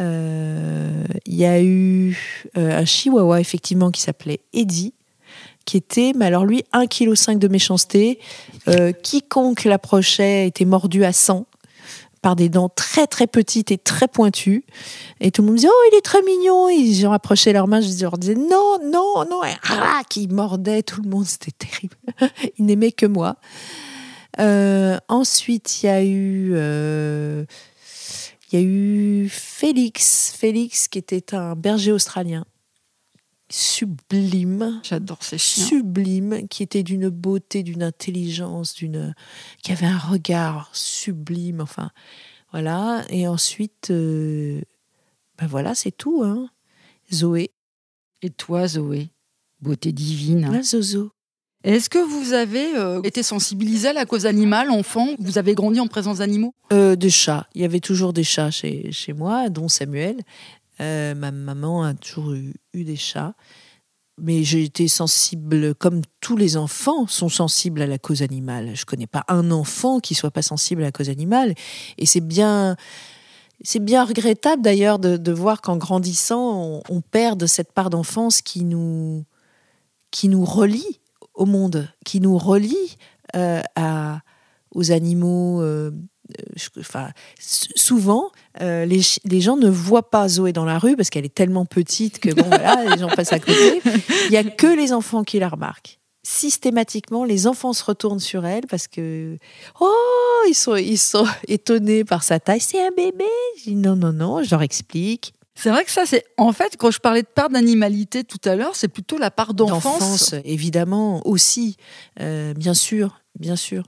[0.00, 2.16] Il y a eu
[2.56, 4.94] un Chihuahua, effectivement, qui s'appelait Eddie,
[5.64, 8.18] qui était, mais alors lui, 1,5 kg de méchanceté.
[9.04, 11.46] quiconque l'approchait était mordu à 100
[12.22, 14.64] par des dents très très petites et très pointues.
[15.20, 16.68] Et tout le monde disait Oh, il est très mignon.
[16.68, 19.44] Ils ont approché leurs mains, je leur disais Non, non, non.
[19.44, 21.96] Et ah, qui mordait tout le monde, c'était terrible.
[22.58, 23.36] ils n'aimaient que moi.
[24.40, 26.52] Euh, ensuite, il y a eu.
[26.54, 27.44] Euh,
[28.50, 32.44] il y a eu Félix, Félix qui était un berger australien
[33.52, 34.80] sublime.
[34.82, 35.66] J'adore ces chiens.
[35.66, 39.14] Sublime, qui était d'une beauté, d'une intelligence, d'une,
[39.62, 41.60] qui avait un regard sublime.
[41.60, 41.90] Enfin,
[42.50, 43.04] voilà.
[43.10, 44.60] Et ensuite, euh,
[45.38, 46.22] ben voilà, c'est tout.
[46.24, 46.48] Hein.
[47.12, 47.50] Zoé.
[48.22, 49.10] Et toi, Zoé,
[49.60, 50.62] beauté divine.
[50.62, 51.10] Zozo.
[51.64, 55.08] Est-ce que vous avez euh, été sensibilisé à la cause animale, enfant?
[55.20, 56.54] Vous avez grandi en présence d'animaux?
[56.72, 57.46] Euh, Des chats.
[57.54, 60.16] Il y avait toujours des chats chez, chez moi, dont Samuel.
[60.80, 63.34] Euh, ma maman a toujours eu, des chats.
[64.18, 68.74] Mais j'ai été sensible, comme tous les enfants sont sensibles à la cause animale.
[68.74, 71.54] Je connais pas un enfant qui soit pas sensible à la cause animale.
[71.98, 72.76] Et c'est bien,
[73.62, 78.64] c'est bien regrettable d'ailleurs de, voir qu'en grandissant, on, on, perd cette part d'enfance qui
[78.64, 79.24] nous,
[80.10, 81.00] qui nous relie
[81.34, 82.96] au monde, qui nous relie
[83.34, 83.62] euh,
[84.74, 85.60] aux animaux.
[85.62, 85.90] Euh,
[86.78, 91.24] enfin, souvent, euh, les, les, gens ne voient pas Zoé dans la rue parce qu'elle
[91.24, 93.82] est tellement petite que bon, voilà, les gens passent à côté.
[94.26, 95.98] Il n'y a que les enfants qui la remarquent.
[96.24, 99.36] Systématiquement, les enfants se retournent sur elle parce que
[99.80, 102.60] oh, ils sont, ils sont étonnés par sa taille.
[102.60, 103.24] C'est un bébé.
[103.58, 104.42] Je dis non, non, non.
[104.42, 105.34] Je leur explique.
[105.54, 108.56] C'est vrai que ça, c'est en fait quand je parlais de part d'animalité tout à
[108.56, 110.34] l'heure, c'est plutôt la part d'enfance.
[110.44, 111.76] évidemment aussi,
[112.20, 113.84] euh, bien sûr, bien sûr.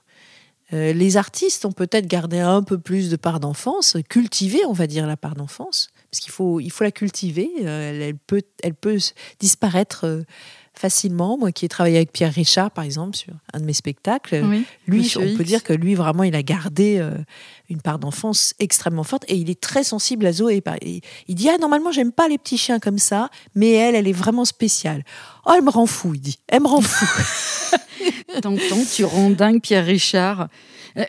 [0.74, 4.86] Euh, les artistes ont peut-être gardé un peu plus de part d'enfance, cultivé, on va
[4.86, 7.50] dire, la part d'enfance, parce qu'il faut, il faut la cultiver.
[7.62, 8.98] Euh, elle, elle, peut, elle peut
[9.38, 10.22] disparaître euh,
[10.74, 11.38] facilement.
[11.38, 14.64] Moi qui ai travaillé avec Pierre Richard, par exemple, sur un de mes spectacles, oui,
[14.86, 15.36] lui, on X.
[15.36, 17.12] peut dire que lui, vraiment, il a gardé euh,
[17.70, 20.62] une part d'enfance extrêmement forte et il est très sensible à Zoé.
[20.82, 24.08] Il, il dit Ah, normalement, j'aime pas les petits chiens comme ça, mais elle, elle
[24.08, 25.04] est vraiment spéciale.
[25.46, 26.38] Oh, elle me rend fou, il dit.
[26.48, 27.06] Elle me rend fou.
[28.42, 30.48] T'entends, tu rends dingue Pierre Richard.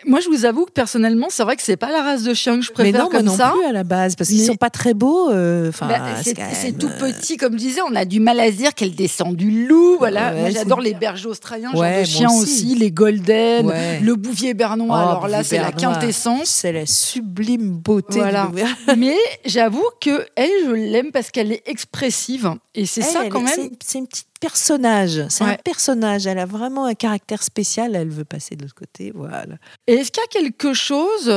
[0.04, 2.56] Moi, je vous avoue que personnellement, c'est vrai que c'est pas la race de chien
[2.56, 3.52] que je préfère mais non, comme moi non ça.
[3.56, 5.30] plus à la base, parce qu'ils sont pas très beaux.
[5.30, 6.74] Euh, bah, c'est même...
[6.76, 7.80] tout petit, comme je disais.
[7.88, 9.96] On a du mal à se dire qu'elle descend du loup.
[9.98, 10.34] Voilà.
[10.34, 12.66] Ouais, j'adore les bergers australiens, ouais, genre de chiens aussi.
[12.66, 12.74] aussi.
[12.74, 14.00] les golden, ouais.
[14.00, 14.98] le bouvier bernois.
[14.98, 16.48] Oh, Alors là, c'est la quintessence.
[16.48, 18.18] C'est la sublime beauté.
[18.18, 18.50] Voilà.
[18.96, 22.54] mais j'avoue que elle, je l'aime parce qu'elle est expressive.
[22.74, 23.70] Et c'est ça quand même.
[23.84, 25.24] C'est une petite personnage.
[25.28, 25.52] C'est ouais.
[25.52, 26.26] un personnage.
[26.26, 27.94] Elle a vraiment un caractère spécial.
[27.94, 29.12] Elle veut passer de l'autre côté.
[29.14, 29.56] Voilà.
[29.86, 31.32] Et est-ce qu'il y a quelque chose,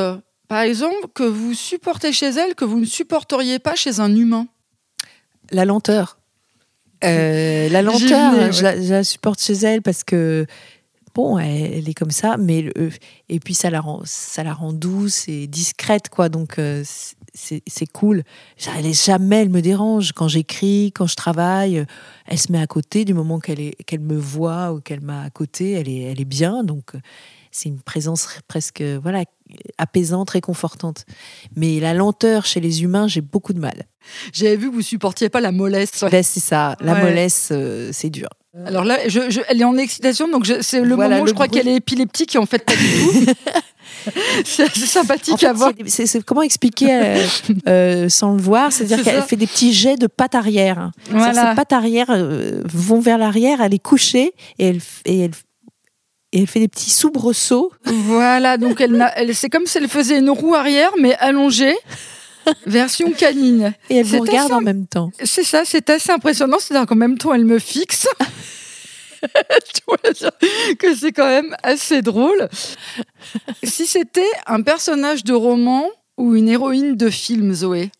[0.47, 4.47] par exemple, que vous supportez chez elle que vous ne supporteriez pas chez un humain?
[5.51, 6.19] La lenteur.
[7.03, 8.51] Euh, la lenteur, ouais.
[8.51, 10.45] je, la, je, la, supporte chez elle parce que
[11.15, 12.91] bon, elle, elle est comme ça, mais le,
[13.29, 16.29] et puis ça la rend, ça la rend douce et discrète, quoi.
[16.29, 16.83] Donc euh,
[17.39, 18.23] c'est cool.
[18.77, 21.85] Elle est jamais, elle me dérange quand j'écris, quand je travaille.
[22.25, 25.29] Elle se met à côté du moment qu'elle qu me voit ou qu'elle m'a à
[25.29, 25.71] côté.
[25.71, 26.93] Elle est, elle est bien, donc
[27.51, 29.23] c'est une présence presque voilà
[29.77, 31.05] apaisante, réconfortante.
[31.55, 33.85] Mais la lenteur chez les humains, j'ai beaucoup de mal.
[34.33, 36.03] J'avais vu que vous supportiez pas la mollesse.
[36.11, 38.29] Ben, c'est ça, la mollesse, euh, c'est dur.
[38.65, 41.67] Alors là, je, elle est en excitation, donc c'est le moment où je crois qu'elle
[41.67, 43.33] est épileptique et en fait pas du tout.
[44.43, 45.71] c'est sympathique à voir.
[45.85, 47.27] C'est comment expliquer euh,
[47.67, 48.71] euh, sans le voir?
[48.71, 50.91] C'est-à-dire qu'elle fait des petits jets de pattes arrière.
[51.11, 51.51] Voilà.
[51.51, 52.07] Ses pattes arrière
[52.65, 55.31] vont vers l'arrière, elle est couchée et elle, et elle
[56.31, 57.71] et elle fait des petits soubresauts.
[57.85, 61.75] Voilà, donc elle, elle c'est comme si elle faisait une roue arrière, mais allongée.
[62.65, 63.73] version canine.
[63.89, 65.11] Et elle vous regarde en même temps.
[65.23, 66.57] C'est ça, c'est assez impressionnant.
[66.59, 68.07] C'est-à-dire qu'en même temps, elle me fixe.
[69.21, 69.97] tu vois
[70.77, 72.49] que c'est quand même assez drôle.
[73.63, 75.85] si c'était un personnage de roman
[76.17, 77.91] ou une héroïne de film, Zoé?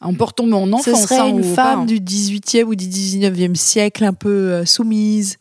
[0.00, 0.94] En portant mon enfant.
[0.94, 5.38] Ce serait une femme du 18e ou du 19e siècle, un peu euh, soumise,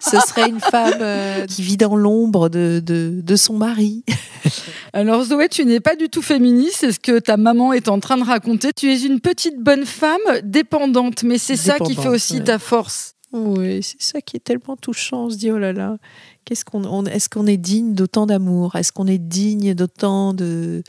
[0.00, 4.04] ce serait une femme euh, qui vit dans l'ombre de, de, son mari.
[4.92, 8.00] Alors Zoé, tu n'es pas du tout féministe, c'est ce que ta maman est en
[8.00, 8.72] train de raconter.
[8.72, 13.14] Tu es une petite bonne femme dépendante, mais c'est ça qui fait aussi ta force.
[13.32, 15.26] Oui, c'est ça qui est tellement touchant.
[15.26, 15.98] On se dit, oh là là,
[16.44, 18.74] qu'est-ce qu'on, est-ce qu'on est digne d'autant d'amour?
[18.74, 20.82] Est-ce qu'on est digne d'autant de...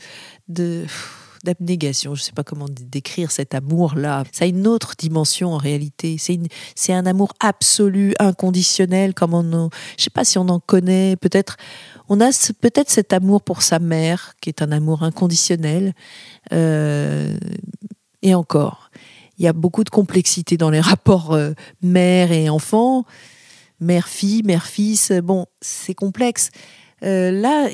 [0.48, 0.84] de
[1.42, 2.14] d'abnégation.
[2.14, 4.24] Je ne sais pas comment décrire cet amour-là.
[4.32, 6.16] Ça a une autre dimension en réalité.
[6.18, 11.16] C'est, un amour absolu, inconditionnel, comme on, je ne sais pas si on en connaît.
[11.16, 11.56] Peut-être,
[12.08, 15.94] on a peut-être cet amour pour sa mère, qui est un amour inconditionnel.
[16.52, 17.36] Euh,
[18.22, 18.90] et encore,
[19.38, 21.52] il y a beaucoup de complexité dans les rapports euh,
[21.82, 23.04] mère et enfant,
[23.80, 25.12] mère-fille, mère-fils.
[25.22, 26.50] Bon, c'est complexe.
[27.04, 27.68] Euh, là,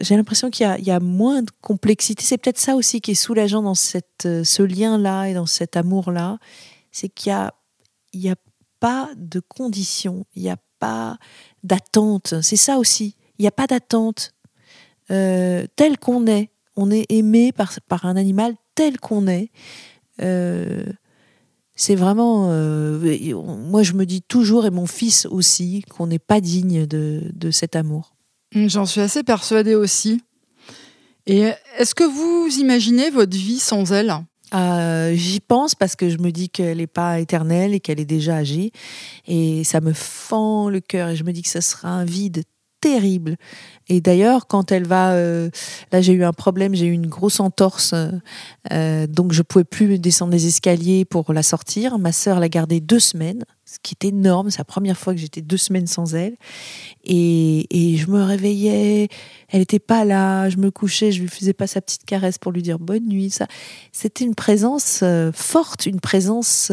[0.00, 2.22] j'ai l'impression qu'il y, a moins de complexité.
[2.24, 3.74] C'est peut-être ça aussi qui est soulageant dans
[4.24, 6.38] euh, ce lien-là et dans cet amour-là.
[6.90, 7.32] C'est qu'il
[8.14, 8.36] n'y a,
[8.80, 11.16] pas de conditions, il n'y a pas
[11.62, 12.34] d'attente.
[12.42, 13.14] C'est ça aussi.
[13.38, 14.32] Il n'y a pas d'attente.
[15.12, 19.50] Euh, tel qu'on est, on est aimé par, un animal tel qu'on est.
[20.18, 22.48] c'est vraiment.
[22.48, 27.76] moi, je me dis toujours, et mon fils aussi, qu'on n'est pas digne de cet
[27.76, 28.11] amour.
[28.54, 30.22] Mm, j'en suis assez persuadée aussi.
[31.26, 34.12] Et est-ce que vous imaginez votre vie sans elle?
[34.54, 38.04] Euh, J'y pense parce que je me dis qu'elle n'est pas éternelle et qu'elle est
[38.04, 38.72] déjà âgée.
[39.26, 42.42] Et ça me fend le cœur et je me dis que ce sera un vide
[42.82, 43.36] terrible.
[43.88, 45.50] Et d'ailleurs, quand elle va, euh,
[45.92, 47.94] là j'ai eu un problème, j'ai eu une grosse entorse,
[48.72, 51.98] euh, donc je pouvais plus descendre les escaliers pour la sortir.
[51.98, 54.50] Ma sœur l'a gardée deux semaines, ce qui est énorme.
[54.50, 56.36] C'est la première fois que j'étais deux semaines sans elle.
[57.04, 57.66] Et,
[57.96, 59.08] je me réveillais,
[59.48, 62.50] elle n'était pas là, je me couchais, je lui faisais pas sa petite caresse pour
[62.50, 63.30] lui dire bonne nuit.
[63.30, 63.46] Ça,
[63.92, 66.72] c'était une présence euh, forte, une présence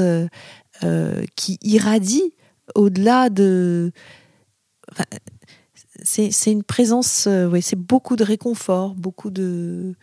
[1.36, 2.34] qui irradie
[2.74, 3.92] au-delà de
[6.04, 9.96] c'est une présence, euh, oui, c'est beaucoup de réconfort, beaucoup de.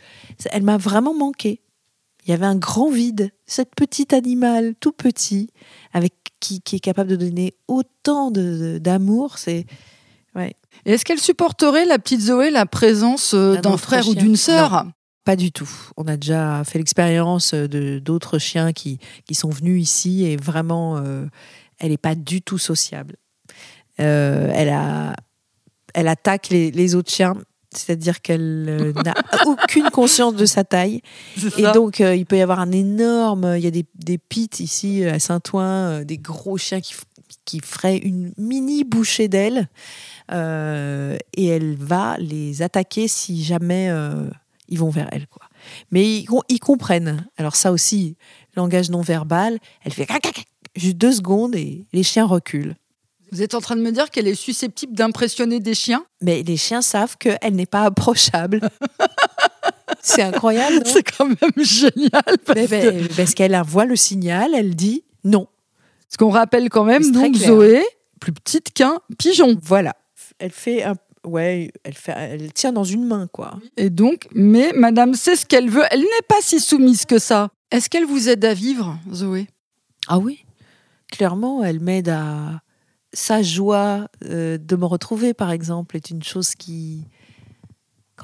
[0.51, 1.61] Elle m'a vraiment manqué.
[2.25, 3.31] Il y avait un grand vide.
[3.47, 5.51] Cette petite animal, tout petit,
[5.93, 9.67] avec qui, qui est capable de donner autant d'amour, c'est.
[10.35, 10.55] Ouais.
[10.85, 14.87] Est-ce qu'elle supporterait, la petite Zoé, la présence euh, d'un frère ou d'une sœur?
[15.25, 15.69] pas du tout.
[15.97, 20.99] On a déjà fait l'expérience de d'autres chiens qui, qui sont venus ici et vraiment,
[20.99, 21.27] euh,
[21.79, 23.17] elle n'est pas du tout sociable.
[23.97, 25.17] elle a
[25.97, 27.35] elle attaque les, autres chiens.
[27.75, 29.15] C'est-à-dire qu'elle euh, n'a
[29.47, 31.01] aucune conscience de sa taille.
[31.57, 33.55] Et donc, euh, il peut y avoir un énorme.
[33.57, 36.95] Il y a des, des pits ici à Saint-Ouen, euh, des gros chiens qui,
[37.47, 39.69] qui feraient une mini bouchée d'ailes.
[40.31, 43.91] et elle va les attaquer si jamais
[44.69, 45.27] ils vont vers elle.
[45.27, 45.43] Quoi.
[45.91, 47.27] Mais ils, ils, comprennent.
[47.39, 48.17] Alors, ça aussi,
[48.55, 50.07] langage non verbal, elle fait
[50.75, 52.77] juste deux secondes et les chiens reculent.
[53.33, 56.05] Vous êtes en train de me dire qu'elle est susceptible d'impressionner des chiens?
[56.23, 58.61] Mais les chiens savent qu'elle n'est pas approchable.
[60.03, 60.83] C'est incroyable.
[60.85, 62.23] C'est quand même génial.
[63.17, 65.49] Parce, qu'elle voit le signal, elle dit non.
[66.09, 67.83] Ce qu'on rappelle quand même, donc Zoé,
[68.21, 69.59] plus petite qu'un pigeon.
[69.61, 69.97] Voilà.
[70.39, 70.95] Elle fait un
[71.27, 73.59] ouais, elle, fait, elle tient dans une main, quoi.
[73.77, 75.83] Et donc, mais madame sait ce qu'elle veut.
[75.91, 77.51] Elle n'est pas si soumise que ça.
[77.71, 79.49] Est-ce qu'elle vous aide à vivre, Zoé?
[80.07, 80.45] Ah oui.
[81.11, 82.61] Clairement, elle m'aide à,
[83.17, 87.07] sa joie euh, de me retrouver, par exemple, est une chose qui,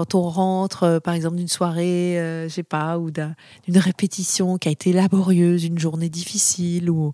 [0.03, 4.59] quand on rentre, euh, par exemple, d'une soirée, euh, je sais pas, ou d'une répétition
[4.59, 7.12] qui a été laborieuse, une journée difficile, ou,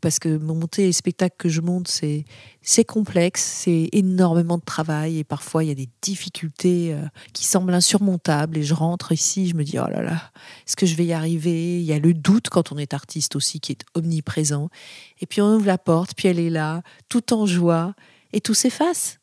[0.00, 5.24] parce que monter les spectacles que je monte, c'est complexe, c'est énormément de travail, et
[5.24, 6.94] parfois il y a des difficultés
[7.32, 10.30] qui semblent insurmontables, et je rentre ici, je me dis, oh là là,
[10.68, 11.80] est-ce que je vais y arriver?
[11.80, 14.68] Il y a le doute quand on est artiste aussi qui est omniprésent,
[15.20, 17.94] et puis on ouvre la porte, puis elle est là, tout en joie,
[18.32, 19.19] et tout s'efface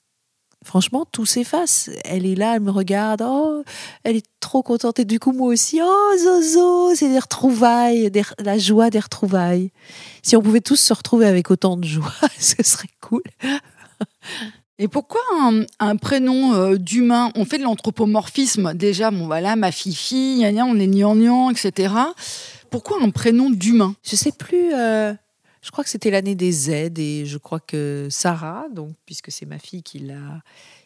[0.64, 1.90] franchement, tout s'efface.
[2.06, 3.64] Elle est là, elle me regarde, oh,
[4.04, 5.00] elle est trop contente.
[5.00, 9.72] Et du coup, moi aussi, oh, Zozo, c'est des retrouvailles, la joie des retrouvailles.
[10.24, 13.24] Si on pouvait tous se retrouver avec autant de joie, ce serait cool.
[14.80, 15.22] Et pourquoi
[15.80, 17.32] un, prénom euh, d'humain?
[17.36, 18.76] On fait de l'anthropomorphisme.
[18.76, 21.94] Déjà, bon voilà, ma fille, on est gnangnan, etc.
[22.70, 23.96] Pourquoi un prénom d'humain?
[24.04, 24.74] Je sais plus.
[24.74, 25.14] Euh,
[25.68, 29.46] je crois que c'était l'année des Z et je crois que Sarah, donc puisque c'est
[29.46, 30.42] ma fille qui l'a,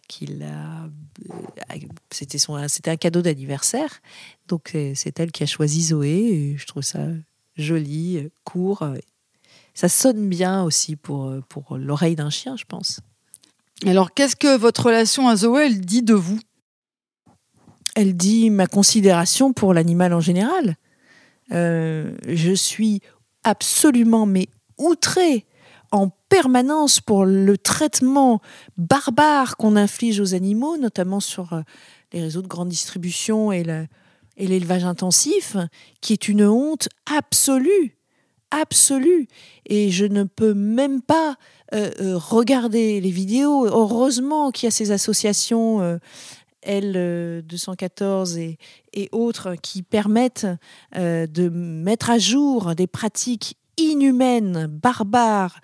[0.08, 0.90] qui l'a,
[1.30, 1.76] euh,
[2.10, 4.02] c'était son, c'était un cadeau d'anniversaire.
[4.48, 6.10] Donc c'est elle qui a choisi Zoé.
[6.10, 7.06] Et je trouve ça
[7.58, 8.84] joli, court.
[9.76, 13.02] Ça sonne bien aussi pour pour l'oreille d'un chien, je pense.
[13.86, 16.40] Alors, qu'est-ce que votre relation à Zoé, elle dit de vous?
[17.96, 20.76] Elle dit ma considération pour l'animal en général.
[21.52, 23.02] Euh, je suis
[23.44, 24.48] absolument mais
[24.82, 25.46] outrée
[25.92, 28.42] en permanence pour le traitement
[28.78, 31.62] barbare qu'on inflige aux animaux, notamment sur euh,
[32.14, 33.64] les réseaux de grande distribution et
[34.38, 35.58] l'élevage intensif,
[36.02, 37.98] qui est une honte absolue,
[38.52, 39.28] absolue.
[39.66, 41.36] Et je ne peux même pas
[41.74, 43.66] euh, euh, regardez les vidéos.
[43.66, 45.98] Heureusement qu'il y a ces associations euh,
[46.66, 48.58] L214 et,
[48.94, 50.46] et, autres qui permettent
[50.96, 55.60] de mettre à jour des pratiques inhumaines, barbares,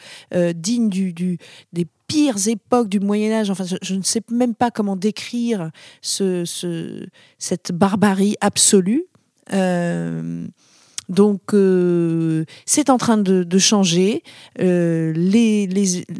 [0.55, 1.37] dignes du, du,
[1.73, 3.49] des pires époques du Moyen Âge.
[3.49, 7.05] Enfin, je, ne sais même pas comment décrire ce, ce,
[7.37, 9.05] cette barbarie absolue.
[11.09, 14.23] Donc, euh, c'est en train de, changer.
[14.59, 15.67] Euh, les,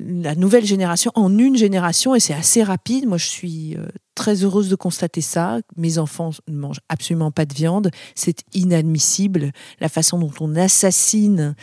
[0.07, 3.07] la nouvelle génération, en une génération, et c'est assez rapide.
[3.07, 3.86] Moi, je suis euh,
[4.17, 5.60] très heureuse de constater ça.
[5.77, 7.91] Mes enfants ne mangent absolument pas de viande.
[8.15, 9.51] C'est inadmissible.
[9.80, 11.56] La façon dont on assassine,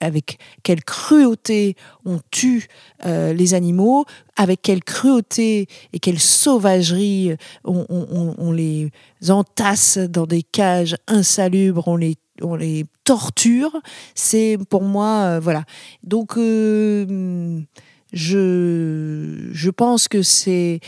[0.00, 2.68] avec quelle cruauté on tue
[3.04, 4.04] les animaux,
[4.36, 8.90] avec quelle cruauté et quelle sauvagerie on, les
[9.28, 13.80] entasse dans des cages insalubres, on les on les torture.
[14.14, 15.64] C'est pour moi, euh, voilà.
[16.02, 17.60] Donc, euh,
[18.12, 20.80] je, je pense que c'est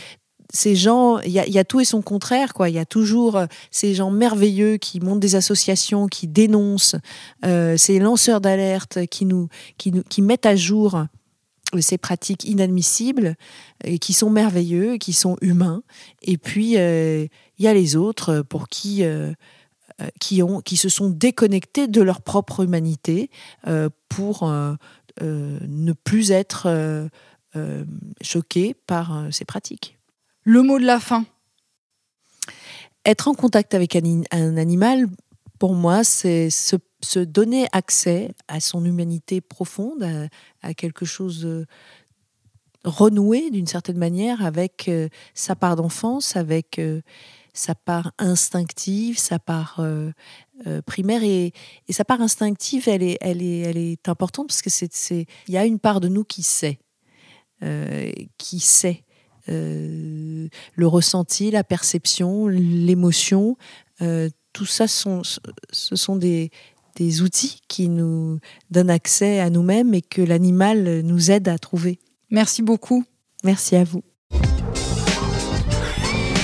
[0.51, 2.69] ces gens, il y, a tout et son contraire, quoi.
[2.69, 6.95] Il y a toujours euh, ces gens merveilleux qui montent des associations, qui dénoncent,
[7.43, 11.05] ces lanceurs d'alerte qui nous, qui nous, qui mettent à jour
[11.79, 13.35] ces pratiques inadmissibles
[13.83, 15.83] et qui sont merveilleux, qui sont humains.
[16.21, 17.29] Et puis il
[17.59, 19.03] y a les autres pour qui
[19.99, 23.31] euh, qui, ont, qui se sont déconnectés de leur propre humanité
[23.65, 24.75] euh, pour euh,
[25.19, 27.09] ne plus être
[28.21, 29.96] choqués par ces pratiques.
[30.49, 31.25] Le mot de la fin.
[33.03, 35.07] Être en contact avec un, animal,
[35.59, 40.29] pour moi, c'est se, donner accès à son humanité profonde,
[40.61, 41.65] à, quelque chose de
[42.85, 44.89] renoué d'une certaine manière avec
[45.33, 46.79] sa part d'enfance, avec
[47.53, 50.11] sa part instinctive, sa part euh,
[50.65, 51.23] euh, primaire.
[51.25, 51.51] Et,
[51.89, 55.79] sa part instinctive, elle est, elle est, importante parce que c'est, il y a une
[55.79, 56.79] part de nous qui sait,
[57.63, 59.03] euh, qui sait
[59.47, 63.57] le ressenti, la perception, l'émotion.
[64.53, 65.21] tout ça sont,
[65.71, 66.51] ce sont des,
[66.97, 68.39] des outils qui nous
[68.71, 71.99] donnent accès à nous-mêmes et que l'animal nous aide à trouver.
[72.29, 73.05] Merci beaucoup.
[73.43, 74.03] Merci à vous.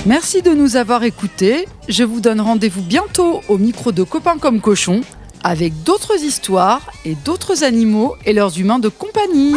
[0.05, 1.65] Merci de nous avoir écoutés.
[1.87, 5.01] Je vous donne rendez-vous bientôt au micro de Copains comme Cochon
[5.43, 9.55] avec d'autres histoires et d'autres animaux et leurs humains de compagnie.